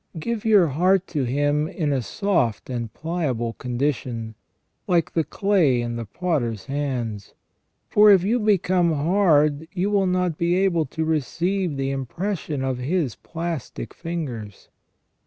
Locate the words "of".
12.63-12.79